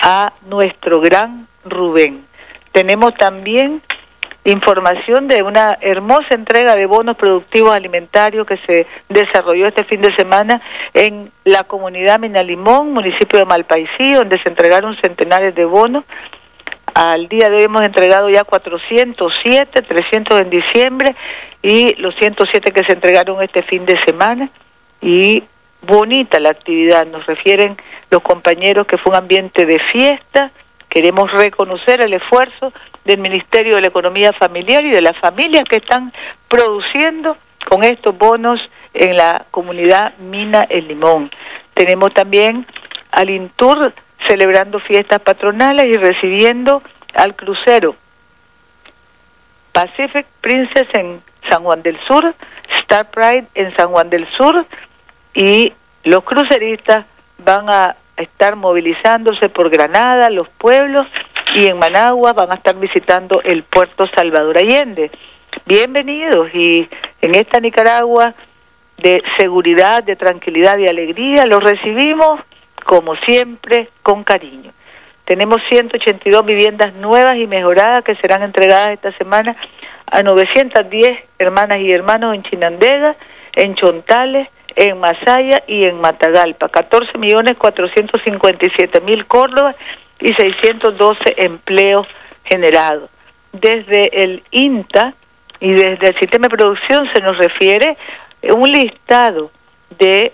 a 0.00 0.32
nuestro 0.48 1.00
gran 1.00 1.46
Rubén. 1.64 2.26
Tenemos 2.72 3.14
también 3.14 3.80
información 4.46 5.26
de 5.26 5.42
una 5.42 5.76
hermosa 5.80 6.34
entrega 6.34 6.76
de 6.76 6.86
bonos 6.86 7.16
productivos 7.16 7.74
alimentarios 7.74 8.46
que 8.46 8.56
se 8.58 8.86
desarrolló 9.08 9.66
este 9.66 9.84
fin 9.84 10.00
de 10.00 10.14
semana 10.14 10.62
en 10.94 11.32
la 11.44 11.64
comunidad 11.64 12.20
Minalimón, 12.20 12.92
municipio 12.92 13.40
de 13.40 13.44
Malpaisí, 13.44 14.12
donde 14.12 14.40
se 14.42 14.48
entregaron 14.48 14.96
centenares 15.02 15.54
de 15.54 15.64
bonos. 15.64 16.04
Al 16.94 17.28
día 17.28 17.48
de 17.50 17.56
hoy 17.56 17.64
hemos 17.64 17.82
entregado 17.82 18.30
ya 18.30 18.44
407, 18.44 19.82
300 19.82 20.38
en 20.38 20.50
diciembre 20.50 21.16
y 21.60 21.94
los 22.00 22.14
107 22.14 22.72
que 22.72 22.84
se 22.84 22.92
entregaron 22.92 23.42
este 23.42 23.62
fin 23.64 23.84
de 23.84 24.00
semana. 24.04 24.48
Y 25.02 25.42
bonita 25.82 26.38
la 26.40 26.50
actividad, 26.50 27.04
nos 27.06 27.26
refieren 27.26 27.76
los 28.10 28.22
compañeros 28.22 28.86
que 28.86 28.96
fue 28.96 29.10
un 29.10 29.18
ambiente 29.18 29.66
de 29.66 29.78
fiesta. 29.92 30.52
Queremos 30.96 31.30
reconocer 31.30 32.00
el 32.00 32.14
esfuerzo 32.14 32.72
del 33.04 33.18
Ministerio 33.18 33.74
de 33.74 33.82
la 33.82 33.88
Economía 33.88 34.32
Familiar 34.32 34.82
y 34.82 34.92
de 34.92 35.02
las 35.02 35.14
familias 35.18 35.64
que 35.68 35.76
están 35.76 36.10
produciendo 36.48 37.36
con 37.68 37.84
estos 37.84 38.16
bonos 38.16 38.58
en 38.94 39.14
la 39.14 39.44
comunidad 39.50 40.16
Mina 40.16 40.62
El 40.70 40.88
Limón. 40.88 41.30
Tenemos 41.74 42.14
también 42.14 42.66
al 43.10 43.28
Intur 43.28 43.92
celebrando 44.26 44.80
fiestas 44.80 45.20
patronales 45.20 45.84
y 45.84 45.98
recibiendo 45.98 46.82
al 47.12 47.36
crucero 47.36 47.94
Pacific 49.72 50.24
Princess 50.40 50.88
en 50.94 51.20
San 51.50 51.62
Juan 51.62 51.82
del 51.82 51.98
Sur, 52.08 52.34
Star 52.80 53.10
Pride 53.10 53.48
en 53.54 53.76
San 53.76 53.90
Juan 53.90 54.08
del 54.08 54.26
Sur 54.30 54.64
y 55.34 55.74
los 56.04 56.24
cruceristas 56.24 57.04
van 57.36 57.68
a 57.68 57.96
estar 58.16 58.56
movilizándose 58.56 59.48
por 59.48 59.70
Granada, 59.70 60.30
los 60.30 60.48
pueblos 60.50 61.06
y 61.54 61.68
en 61.68 61.78
Managua 61.78 62.32
van 62.32 62.50
a 62.52 62.56
estar 62.56 62.76
visitando 62.76 63.40
el 63.42 63.62
puerto 63.62 64.06
Salvador 64.14 64.58
Allende. 64.58 65.10
Bienvenidos 65.64 66.48
y 66.54 66.88
en 67.20 67.34
esta 67.34 67.60
Nicaragua 67.60 68.34
de 68.98 69.22
seguridad, 69.36 70.02
de 70.02 70.16
tranquilidad 70.16 70.78
y 70.78 70.86
alegría 70.86 71.46
los 71.46 71.62
recibimos 71.62 72.40
como 72.84 73.16
siempre 73.16 73.88
con 74.02 74.24
cariño. 74.24 74.72
Tenemos 75.24 75.60
182 75.68 76.46
viviendas 76.46 76.94
nuevas 76.94 77.36
y 77.36 77.46
mejoradas 77.46 78.04
que 78.04 78.14
serán 78.16 78.42
entregadas 78.42 78.90
esta 78.90 79.12
semana 79.18 79.56
a 80.06 80.22
910 80.22 81.18
hermanas 81.38 81.80
y 81.80 81.90
hermanos 81.90 82.34
en 82.34 82.44
Chinandega, 82.44 83.16
en 83.54 83.74
Chontales, 83.74 84.48
en 84.76 84.98
Masaya 85.00 85.62
y 85.66 85.84
en 85.84 86.00
Matagalpa. 86.00 86.68
14 86.68 87.18
millones 87.18 87.56
457 87.56 89.00
mil 89.00 89.26
Córdoba 89.26 89.74
y 90.20 90.32
612 90.34 91.34
empleos 91.38 92.06
generados. 92.44 93.10
Desde 93.52 94.22
el 94.22 94.42
INTA 94.50 95.14
y 95.60 95.72
desde 95.72 96.08
el 96.08 96.18
sistema 96.20 96.48
de 96.48 96.56
producción 96.56 97.08
se 97.12 97.20
nos 97.20 97.38
refiere 97.38 97.96
un 98.54 98.70
listado 98.70 99.50
de 99.98 100.32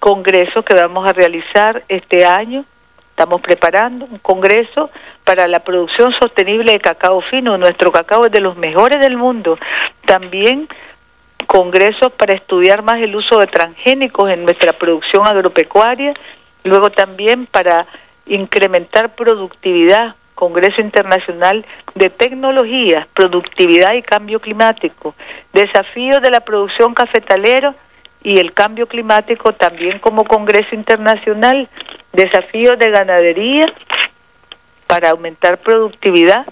congresos 0.00 0.64
que 0.64 0.74
vamos 0.74 1.08
a 1.08 1.12
realizar 1.12 1.84
este 1.88 2.24
año. 2.24 2.64
Estamos 3.10 3.40
preparando 3.40 4.04
un 4.04 4.18
congreso 4.18 4.90
para 5.24 5.48
la 5.48 5.60
producción 5.60 6.12
sostenible 6.20 6.72
de 6.72 6.80
cacao 6.80 7.20
fino. 7.22 7.58
Nuestro 7.58 7.90
cacao 7.90 8.26
es 8.26 8.32
de 8.32 8.40
los 8.40 8.56
mejores 8.56 9.00
del 9.00 9.16
mundo. 9.16 9.58
También 10.04 10.68
congresos 11.48 12.12
para 12.12 12.34
estudiar 12.34 12.82
más 12.82 13.00
el 13.00 13.16
uso 13.16 13.38
de 13.38 13.46
transgénicos 13.46 14.30
en 14.30 14.44
nuestra 14.44 14.74
producción 14.74 15.26
agropecuaria. 15.26 16.12
Luego 16.62 16.90
también 16.90 17.46
para 17.46 17.86
incrementar 18.26 19.14
productividad, 19.14 20.14
Congreso 20.34 20.80
Internacional 20.82 21.64
de 21.94 22.10
Tecnología, 22.10 23.08
Productividad 23.14 23.94
y 23.94 24.02
Cambio 24.02 24.40
Climático, 24.40 25.14
desafíos 25.54 26.20
de 26.20 26.30
la 26.30 26.40
producción 26.40 26.92
cafetalera 26.92 27.74
y 28.22 28.38
el 28.38 28.52
cambio 28.52 28.86
climático 28.86 29.54
también 29.54 30.00
como 30.00 30.24
Congreso 30.24 30.74
Internacional, 30.74 31.66
desafíos 32.12 32.78
de 32.78 32.90
ganadería 32.90 33.72
para 34.86 35.10
aumentar 35.10 35.58
productividad 35.58 36.46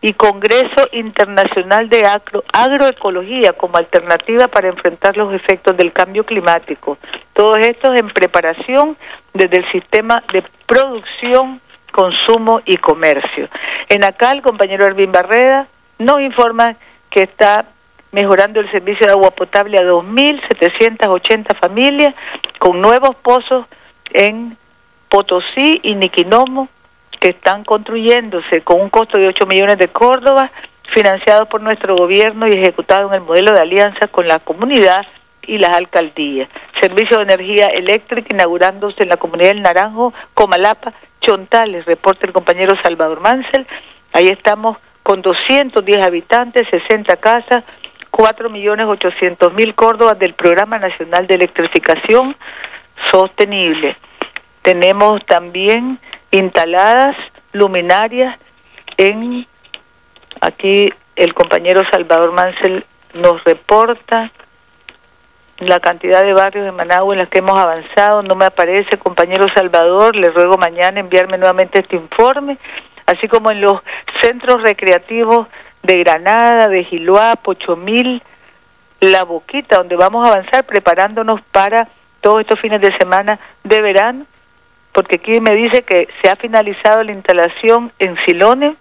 y 0.00 0.12
Congreso 0.12 0.88
Internacional 0.92 1.88
de 1.88 2.04
Agro, 2.04 2.44
Agroecología 2.52 3.54
como 3.54 3.78
alternativa 3.78 4.48
para 4.48 4.68
enfrentar 4.68 5.16
los 5.16 5.32
efectos 5.32 5.76
del 5.76 5.92
cambio 5.92 6.24
climático. 6.24 6.98
Todos 7.32 7.58
estos 7.58 7.96
en 7.96 8.08
preparación 8.08 8.96
desde 9.32 9.58
el 9.58 9.72
sistema 9.72 10.22
de 10.32 10.44
producción, 10.66 11.60
consumo 11.92 12.60
y 12.64 12.76
comercio. 12.76 13.48
En 13.88 14.04
acá 14.04 14.32
el 14.32 14.42
compañero 14.42 14.86
Ervin 14.86 15.12
Barreda 15.12 15.66
nos 15.98 16.20
informa 16.20 16.76
que 17.10 17.22
está 17.22 17.64
mejorando 18.12 18.60
el 18.60 18.70
servicio 18.70 19.06
de 19.06 19.12
agua 19.12 19.30
potable 19.30 19.78
a 19.78 19.82
2.780 19.82 21.58
familias 21.58 22.14
con 22.58 22.80
nuevos 22.80 23.16
pozos 23.16 23.66
en 24.12 24.56
Potosí 25.08 25.80
y 25.82 25.94
Niquinomo 25.94 26.68
que 27.20 27.30
están 27.30 27.64
construyéndose 27.64 28.62
con 28.62 28.80
un 28.80 28.90
costo 28.90 29.18
de 29.18 29.28
8 29.28 29.46
millones 29.46 29.78
de 29.78 29.88
Córdoba, 29.88 30.50
financiado 30.94 31.46
por 31.46 31.60
nuestro 31.60 31.96
gobierno 31.96 32.46
y 32.46 32.52
ejecutado 32.52 33.08
en 33.08 33.14
el 33.14 33.20
modelo 33.20 33.52
de 33.52 33.60
alianza 33.60 34.08
con 34.08 34.28
la 34.28 34.38
comunidad 34.38 35.06
y 35.46 35.58
las 35.58 35.76
alcaldías. 35.76 36.48
Servicio 36.80 37.18
de 37.18 37.24
energía 37.24 37.66
eléctrica 37.66 38.28
inaugurándose 38.30 39.02
en 39.02 39.08
la 39.08 39.16
comunidad 39.16 39.50
del 39.50 39.62
Naranjo, 39.62 40.12
Comalapa, 40.34 40.92
Chontales, 41.20 41.84
reporta 41.86 42.26
el 42.26 42.32
compañero 42.32 42.74
Salvador 42.82 43.20
Mansell. 43.20 43.66
Ahí 44.12 44.26
estamos 44.26 44.76
con 45.02 45.22
210 45.22 46.04
habitantes, 46.04 46.66
60 46.68 47.16
casas, 47.16 47.64
4 48.10 48.50
millones 48.50 48.86
800 48.86 49.52
mil 49.54 49.74
Córdobas 49.74 50.18
del 50.18 50.34
Programa 50.34 50.78
Nacional 50.78 51.26
de 51.26 51.34
Electrificación 51.34 52.36
Sostenible. 53.10 53.96
Tenemos 54.62 55.24
también 55.26 56.00
instaladas 56.38 57.16
luminarias 57.52 58.38
en, 58.96 59.46
aquí 60.40 60.92
el 61.16 61.34
compañero 61.34 61.82
Salvador 61.90 62.32
Mansell 62.32 62.84
nos 63.14 63.42
reporta 63.44 64.30
la 65.58 65.80
cantidad 65.80 66.22
de 66.22 66.34
barrios 66.34 66.66
de 66.66 66.72
Managua 66.72 67.14
en 67.14 67.20
las 67.20 67.28
que 67.30 67.38
hemos 67.38 67.58
avanzado. 67.58 68.22
No 68.22 68.34
me 68.34 68.44
aparece, 68.44 68.98
compañero 68.98 69.46
Salvador, 69.54 70.14
le 70.14 70.30
ruego 70.30 70.58
mañana 70.58 71.00
enviarme 71.00 71.38
nuevamente 71.38 71.80
este 71.80 71.96
informe, 71.96 72.58
así 73.06 73.26
como 73.28 73.50
en 73.50 73.62
los 73.62 73.80
centros 74.20 74.62
recreativos 74.62 75.46
de 75.82 75.98
Granada, 76.00 76.68
de 76.68 76.84
Giloá, 76.84 77.36
Pochomil, 77.36 78.22
La 79.00 79.24
Boquita, 79.24 79.78
donde 79.78 79.96
vamos 79.96 80.26
a 80.26 80.32
avanzar 80.32 80.64
preparándonos 80.64 81.40
para 81.52 81.88
todos 82.20 82.40
estos 82.40 82.60
fines 82.60 82.80
de 82.80 82.96
semana 82.98 83.38
de 83.64 83.80
verano 83.80 84.26
porque 84.96 85.16
aquí 85.16 85.42
me 85.42 85.54
dice 85.54 85.82
que 85.82 86.08
se 86.22 86.30
ha 86.30 86.36
finalizado 86.36 87.02
la 87.02 87.12
instalación 87.12 87.92
en 87.98 88.16
Silone, 88.24 88.76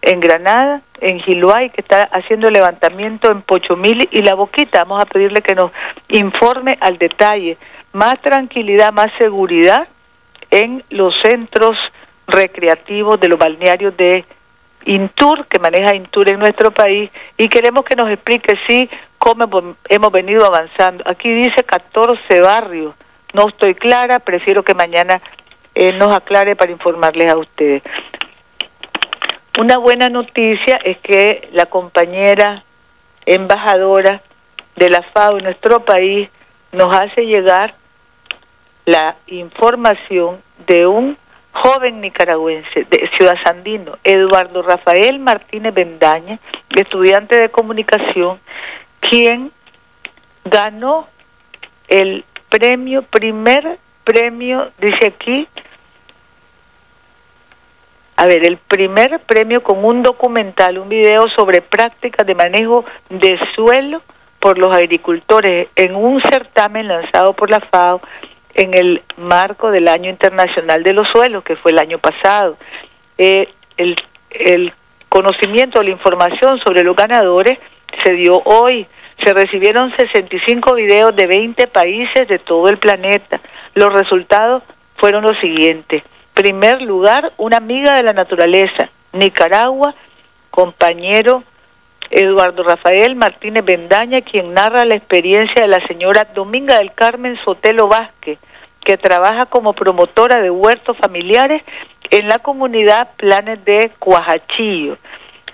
en 0.00 0.18
Granada, 0.18 0.82
en 1.00 1.20
Giluay, 1.20 1.70
que 1.70 1.82
está 1.82 2.02
haciendo 2.02 2.48
el 2.48 2.54
levantamiento 2.54 3.30
en 3.30 3.42
Pochomili 3.42 4.08
y 4.10 4.22
La 4.22 4.34
Boquita. 4.34 4.80
Vamos 4.80 5.00
a 5.00 5.06
pedirle 5.06 5.40
que 5.40 5.54
nos 5.54 5.70
informe 6.08 6.76
al 6.80 6.98
detalle. 6.98 7.58
Más 7.92 8.20
tranquilidad, 8.22 8.92
más 8.92 9.12
seguridad 9.18 9.86
en 10.50 10.82
los 10.90 11.14
centros 11.22 11.78
recreativos 12.26 13.20
de 13.20 13.28
los 13.28 13.38
balnearios 13.38 13.96
de 13.96 14.24
Intur, 14.86 15.46
que 15.46 15.60
maneja 15.60 15.94
Intur 15.94 16.28
en 16.28 16.40
nuestro 16.40 16.72
país, 16.72 17.08
y 17.38 17.48
queremos 17.48 17.84
que 17.84 17.94
nos 17.94 18.10
explique, 18.10 18.58
sí, 18.66 18.90
cómo 19.16 19.76
hemos 19.88 20.10
venido 20.10 20.44
avanzando. 20.44 21.04
Aquí 21.06 21.32
dice 21.32 21.62
14 21.62 22.40
barrios. 22.40 22.96
No 23.32 23.48
estoy 23.48 23.76
clara, 23.76 24.18
prefiero 24.18 24.64
que 24.64 24.74
mañana 24.74 25.22
él 25.74 25.98
nos 25.98 26.14
aclare 26.14 26.56
para 26.56 26.72
informarles 26.72 27.32
a 27.32 27.36
ustedes. 27.36 27.82
Una 29.58 29.78
buena 29.78 30.08
noticia 30.08 30.76
es 30.84 30.98
que 30.98 31.48
la 31.52 31.66
compañera 31.66 32.64
embajadora 33.26 34.22
de 34.76 34.90
la 34.90 35.02
FAO 35.02 35.38
en 35.38 35.44
nuestro 35.44 35.84
país 35.84 36.28
nos 36.72 36.94
hace 36.94 37.26
llegar 37.26 37.74
la 38.86 39.16
información 39.26 40.42
de 40.66 40.86
un 40.86 41.16
joven 41.52 42.00
nicaragüense 42.00 42.86
de 42.88 43.10
Ciudad 43.16 43.36
Sandino, 43.44 43.98
Eduardo 44.02 44.62
Rafael 44.62 45.18
Martínez 45.18 45.74
Bendaña, 45.74 46.38
estudiante 46.70 47.36
de 47.36 47.50
comunicación, 47.50 48.40
quien 49.00 49.52
ganó 50.44 51.08
el 51.88 52.24
premio, 52.48 53.02
primer 53.02 53.78
premio, 54.04 54.70
dice 54.78 55.08
aquí, 55.08 55.46
a 58.22 58.26
ver, 58.26 58.44
el 58.44 58.56
primer 58.56 59.18
premio 59.26 59.64
con 59.64 59.84
un 59.84 60.04
documental, 60.04 60.78
un 60.78 60.88
video 60.88 61.28
sobre 61.30 61.60
prácticas 61.60 62.24
de 62.24 62.36
manejo 62.36 62.84
de 63.10 63.36
suelo 63.56 64.00
por 64.38 64.58
los 64.58 64.72
agricultores 64.72 65.66
en 65.74 65.96
un 65.96 66.22
certamen 66.22 66.86
lanzado 66.86 67.32
por 67.32 67.50
la 67.50 67.58
FAO 67.58 68.00
en 68.54 68.74
el 68.74 69.02
marco 69.16 69.72
del 69.72 69.88
Año 69.88 70.08
Internacional 70.08 70.84
de 70.84 70.92
los 70.92 71.08
Suelos, 71.08 71.42
que 71.42 71.56
fue 71.56 71.72
el 71.72 71.80
año 71.80 71.98
pasado. 71.98 72.56
Eh, 73.18 73.48
el, 73.76 73.96
el 74.30 74.72
conocimiento, 75.08 75.82
la 75.82 75.90
información 75.90 76.60
sobre 76.60 76.84
los 76.84 76.94
ganadores 76.94 77.58
se 78.04 78.12
dio 78.12 78.40
hoy. 78.44 78.86
Se 79.24 79.32
recibieron 79.32 79.92
65 79.96 80.74
videos 80.74 81.16
de 81.16 81.26
20 81.26 81.66
países 81.66 82.28
de 82.28 82.38
todo 82.38 82.68
el 82.68 82.78
planeta. 82.78 83.40
Los 83.74 83.92
resultados 83.92 84.62
fueron 84.94 85.24
los 85.24 85.36
siguientes. 85.40 86.04
Primer 86.34 86.80
lugar, 86.82 87.32
una 87.36 87.58
amiga 87.58 87.96
de 87.96 88.02
la 88.02 88.12
naturaleza, 88.12 88.90
Nicaragua, 89.12 89.94
compañero 90.50 91.44
Eduardo 92.10 92.62
Rafael 92.62 93.16
Martínez 93.16 93.64
Bendaña, 93.64 94.20
quien 94.22 94.52
narra 94.52 94.84
la 94.84 94.96
experiencia 94.96 95.62
de 95.62 95.68
la 95.68 95.86
señora 95.86 96.28
Dominga 96.34 96.78
del 96.78 96.92
Carmen 96.92 97.38
Sotelo 97.44 97.88
Vázquez, 97.88 98.38
que 98.84 98.98
trabaja 98.98 99.46
como 99.46 99.72
promotora 99.72 100.40
de 100.40 100.50
huertos 100.50 100.96
familiares 100.98 101.62
en 102.10 102.28
la 102.28 102.38
comunidad 102.38 103.10
Planes 103.16 103.64
de 103.64 103.92
Cuajachillo. 103.98 104.98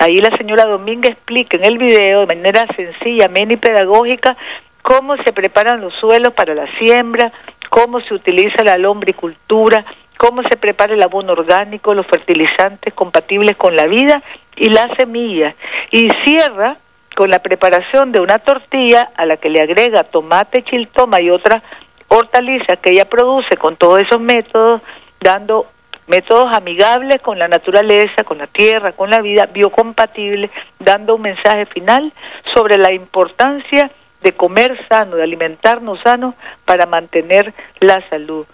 Ahí 0.01 0.17
la 0.17 0.37
señora 0.37 0.65
Dominga 0.65 1.09
explica 1.09 1.57
en 1.57 1.65
el 1.65 1.79
video 1.79 2.21
de 2.21 2.35
manera 2.35 2.67
sencilla, 2.75 3.27
amena 3.27 3.55
y 3.55 3.57
pedagógica 3.57 4.37
cómo 4.83 5.17
se 5.19 5.33
preparan 5.33 5.81
los 5.81 5.93
suelos 5.95 6.33
para 6.35 6.55
la 6.55 6.67
siembra, 6.79 7.33
cómo 7.69 8.01
se 8.01 8.15
utiliza 8.15 8.65
la 8.65 8.79
lombricultura, 8.79 9.85
cómo 10.19 10.43
se 10.43 10.57
prepara 10.57 10.93
el 10.93 11.03
abono 11.03 11.33
orgánico, 11.33 11.95
los 11.95 12.07
fertilizantes 12.07 12.93
compatibles 12.93 13.57
con 13.57 13.75
la 13.75 13.87
vida 13.87 14.23
y 14.57 14.69
las 14.69 14.95
semillas. 14.99 15.55
Y 15.91 16.11
cierra 16.25 16.77
con 17.17 17.31
la 17.31 17.39
preparación 17.39 18.13
de 18.13 18.21
una 18.21 18.39
tortilla 18.39 19.11
a 19.17 19.25
la 19.25 19.39
que 19.39 19.49
le 19.49 19.63
agrega 19.63 20.05
tomate, 20.05 20.63
chiltoma 20.65 21.21
y 21.21 21.31
otras 21.31 21.63
hortalizas 22.09 22.79
que 22.81 22.91
ella 22.91 23.09
produce 23.09 23.57
con 23.57 23.77
todos 23.77 24.01
esos 24.01 24.21
métodos, 24.21 24.83
dando 25.21 25.67
métodos 26.07 26.47
amigables 26.53 27.21
con 27.23 27.39
la 27.39 27.49
naturaleza, 27.49 28.25
con 28.25 28.39
la 28.39 28.47
tierra, 28.47 28.93
con 28.93 29.11
la 29.11 29.21
vida, 29.21 29.47
biocompatibles, 29.47 30.51
dando 30.79 31.15
un 31.15 31.23
mensaje 31.23 31.67
final 31.67 32.13
sobre 32.55 32.77
la 32.79 32.93
importancia 32.93 33.91
de 34.23 34.33
comer 34.33 34.77
sano, 34.89 35.17
de 35.17 35.23
alimentarnos 35.23 36.01
sano 36.01 36.35
para 36.65 36.87
mantener 36.87 37.53
la 37.81 38.03
salud. 38.09 38.47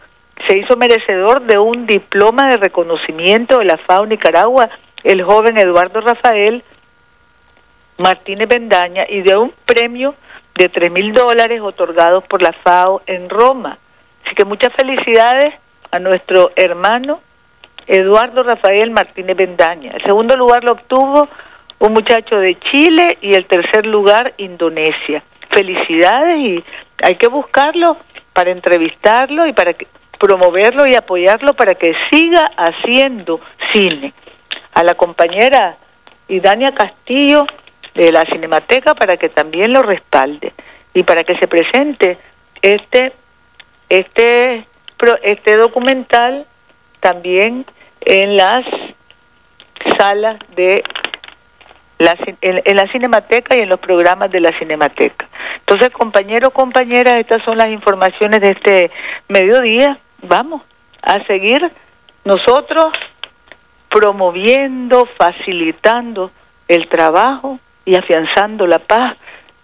Se 0.49 0.59
hizo 0.59 0.77
merecedor 0.77 1.43
de 1.43 1.59
un 1.59 1.87
diploma 1.87 2.49
de 2.51 2.59
reconocimiento 2.59 3.59
de 3.59 3.65
la 3.65 3.79
FAO 3.79 4.07
Nicaragua 4.07 4.69
el 5.03 5.23
joven 5.23 5.59
Eduardo 5.59 6.01
Rafael 6.01 6.63
Martínez 7.99 8.49
Bendaña 8.49 9.05
y 9.09 9.23
de 9.23 9.37
un 9.37 9.53
premio 9.65 10.15
de 10.55 10.69
tres 10.69 10.91
mil 10.91 11.13
dólares 11.13 11.61
otorgados 11.61 12.25
por 12.25 12.43
la 12.43 12.53
FAO 12.53 13.03
en 13.07 13.29
Roma. 13.29 13.79
Así 14.25 14.35
que 14.35 14.45
muchas 14.45 14.73
felicidades 14.73 15.55
a 15.91 15.99
nuestro 15.99 16.51
hermano 16.57 17.21
Eduardo 17.87 18.43
Rafael 18.43 18.91
Martínez 18.91 19.37
Bendaña. 19.37 19.93
El 19.93 20.03
segundo 20.03 20.37
lugar 20.37 20.65
lo 20.65 20.73
obtuvo 20.73 21.29
un 21.79 21.93
muchacho 21.93 22.37
de 22.37 22.59
Chile 22.71 23.19
y 23.21 23.35
el 23.35 23.47
tercer 23.47 23.85
lugar 23.87 24.33
Indonesia. 24.39 25.23
Felicidades 25.51 26.39
y 26.39 26.65
hay 27.03 27.17
que 27.17 27.29
buscarlo 27.29 27.99
para 28.33 28.51
entrevistarlo 28.51 29.47
y 29.47 29.53
para 29.53 29.75
promoverlo 30.25 30.87
y 30.87 30.95
apoyarlo 30.95 31.53
para 31.53 31.75
que 31.75 31.93
siga 32.11 32.51
haciendo 32.57 33.41
cine. 33.73 34.15
A 34.73 34.83
la 34.83 34.95
compañera 34.95 35.77
Idania 36.29 36.73
Castillo 36.73 37.47
de 37.95 38.11
la 38.11 38.25
Cinemateca 38.25 38.95
para 38.95 39.19
que 39.19 39.29
también 39.29 39.75
lo 39.75 39.83
respalde 39.83 40.55
y 40.95 41.03
para 41.03 41.25
que 41.25 41.37
se 41.37 41.47
presente 41.47 42.17
este 42.63 43.13
este 43.91 44.67
este 45.23 45.57
documental 45.59 46.47
también 47.01 47.67
en 48.01 48.37
las 48.39 48.65
salas 49.99 50.39
de 50.57 50.83
la, 51.99 52.17
en, 52.41 52.77
la 52.77 52.91
Cinemateca 52.91 53.57
y 53.57 53.61
en 53.61 53.69
los 53.69 53.79
programas 53.79 54.31
de 54.31 54.41
la 54.41 54.59
Cinemateca. 54.59 55.29
Entonces, 55.61 55.91
compañeros, 55.91 56.53
compañeras, 56.53 57.19
estas 57.19 57.43
son 57.45 57.59
las 57.59 57.69
informaciones 57.69 58.41
de 58.41 58.51
este 58.51 58.91
mediodía. 59.29 59.99
Vamos 60.27 60.63
a 61.03 61.23
seguir 61.27 61.71
nosotros 62.25 62.87
promoviendo, 63.91 65.07
facilitando 65.19 66.31
el 66.67 66.89
trabajo 66.89 67.59
y 67.85 67.95
afianzando 67.95 68.67
la 68.67 68.79
paz 68.79 69.17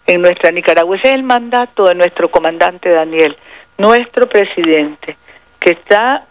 en 0.07 0.21
nuestra 0.21 0.51
Nicaragua. 0.51 0.97
Ese 0.97 1.09
es 1.09 1.15
el 1.15 1.23
mandato 1.23 1.85
de 1.85 1.95
nuestro 1.95 2.31
comandante 2.31 2.91
Daniel, 2.91 3.37
nuestro 3.79 4.29
presidente, 4.29 5.17
que 5.59 5.71
está 5.71 6.27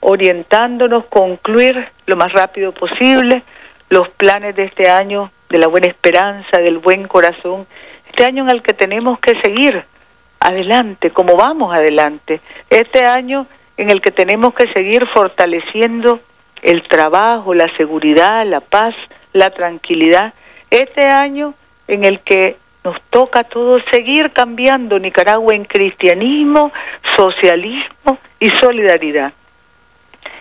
orientándonos 0.00 1.04
a 1.04 1.08
concluir 1.08 1.88
lo 2.06 2.16
más 2.16 2.32
rápido 2.32 2.72
posible 2.72 3.42
los 3.90 4.08
planes 4.10 4.56
de 4.56 4.64
este 4.64 4.88
año 4.88 5.30
de 5.50 5.58
la 5.58 5.66
buena 5.66 5.88
esperanza, 5.88 6.58
del 6.58 6.78
buen 6.78 7.06
corazón, 7.06 7.66
este 8.08 8.24
año 8.24 8.44
en 8.44 8.50
el 8.50 8.62
que 8.62 8.72
tenemos 8.72 9.20
que 9.20 9.38
seguir 9.42 9.84
adelante, 10.42 11.10
como 11.10 11.36
vamos 11.36 11.74
adelante, 11.74 12.40
este 12.68 13.04
año 13.04 13.46
en 13.76 13.90
el 13.90 14.00
que 14.00 14.10
tenemos 14.10 14.54
que 14.54 14.72
seguir 14.72 15.06
fortaleciendo 15.08 16.20
el 16.62 16.82
trabajo, 16.88 17.54
la 17.54 17.74
seguridad, 17.76 18.46
la 18.46 18.60
paz, 18.60 18.94
la 19.32 19.50
tranquilidad, 19.50 20.34
este 20.70 21.06
año 21.06 21.54
en 21.88 22.04
el 22.04 22.20
que 22.20 22.56
nos 22.84 23.00
toca 23.10 23.40
a 23.40 23.44
todos 23.44 23.82
seguir 23.90 24.32
cambiando 24.32 24.98
Nicaragua 24.98 25.54
en 25.54 25.64
cristianismo, 25.64 26.72
socialismo 27.16 28.18
y 28.40 28.50
solidaridad. 28.60 29.32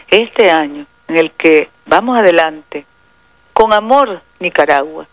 Este 0.08 0.50
año 0.50 0.86
en 1.08 1.18
el 1.18 1.32
que 1.32 1.70
vamos 1.86 2.18
adelante 2.18 2.86
con 3.54 3.74
amor 3.74 4.22
Nicaragua 4.40 5.06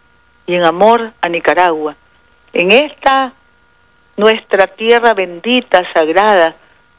y 0.46 0.54
en 0.54 0.64
amor 0.64 1.12
a 1.20 1.28
Nicaragua, 1.28 1.96
en 2.52 2.72
esta 2.72 3.32
nuestra 4.18 4.66
tierra 4.66 5.14
bendita, 5.14 5.90
sagrada, 5.94 6.56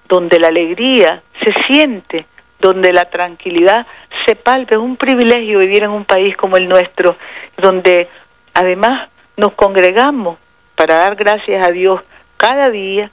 donde 0.08 0.40
la 0.40 0.48
alegría 0.48 1.22
se 1.44 1.54
siente, 1.68 2.26
donde 2.60 2.92
la 2.92 3.06
tranquilidad 3.06 3.86
se 4.26 4.36
palpe. 4.36 4.76
Es 4.76 4.82
un 4.82 4.98
privilegio 4.98 5.60
vivir 5.60 5.84
en 5.84 5.92
un 5.92 6.06
país 6.06 6.36
como 6.36 6.58
el 6.58 6.68
nuestro, 6.68 7.16
donde 7.58 8.08
además 8.54 9.10
nos 9.38 9.54
congregamos 9.54 10.40
para 10.76 10.96
dar 10.96 11.16
gracias 11.16 11.66
a 11.66 11.72
Dios 11.72 12.02
cada 12.38 12.70
día 12.70 13.12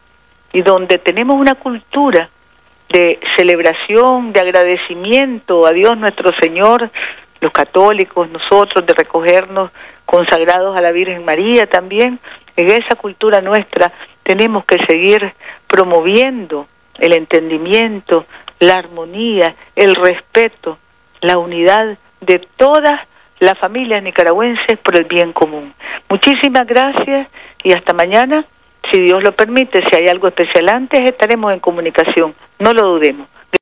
y 0.52 0.62
donde 0.62 0.98
tenemos 0.98 1.36
una 1.36 1.56
cultura 1.56 2.30
de 2.88 3.18
celebración, 3.36 4.32
de 4.32 4.40
agradecimiento 4.40 5.66
a 5.66 5.72
Dios 5.72 5.98
nuestro 5.98 6.32
Señor, 6.40 6.90
los 7.40 7.52
católicos, 7.52 8.30
nosotros, 8.30 8.86
de 8.86 8.94
recogernos 8.94 9.70
consagrados 10.04 10.76
a 10.76 10.80
la 10.80 10.92
Virgen 10.92 11.24
María 11.24 11.66
también. 11.66 12.20
En 12.56 12.70
esa 12.70 12.96
cultura 12.96 13.40
nuestra 13.40 13.92
tenemos 14.22 14.64
que 14.64 14.78
seguir 14.86 15.32
promoviendo 15.66 16.66
el 16.98 17.12
entendimiento, 17.12 18.26
la 18.60 18.76
armonía, 18.76 19.54
el 19.74 19.94
respeto, 19.94 20.78
la 21.20 21.38
unidad 21.38 21.98
de 22.20 22.46
todas 22.56 23.00
las 23.38 23.58
familias 23.58 24.02
nicaragüenses 24.02 24.78
por 24.78 24.96
el 24.96 25.04
bien 25.04 25.32
común. 25.32 25.74
Muchísimas 26.08 26.66
gracias 26.66 27.28
y 27.62 27.72
hasta 27.72 27.92
mañana. 27.92 28.44
Si 28.90 29.00
Dios 29.00 29.22
lo 29.22 29.32
permite, 29.32 29.82
si 29.86 29.96
hay 29.96 30.08
algo 30.08 30.28
especial 30.28 30.68
antes, 30.68 31.00
estaremos 31.04 31.52
en 31.52 31.60
comunicación. 31.60 32.34
No 32.58 32.72
lo 32.72 32.86
dudemos. 32.86 33.28